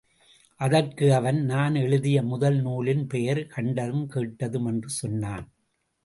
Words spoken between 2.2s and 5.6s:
முதல் நூலின் பெயர்— கண்டதும் கேட்டதும் —என்று சொன்னான்.